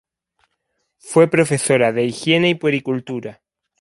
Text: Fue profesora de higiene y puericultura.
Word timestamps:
Fue 0.97 1.27
profesora 1.29 1.91
de 1.91 2.05
higiene 2.05 2.49
y 2.49 2.55
puericultura. 2.55 3.43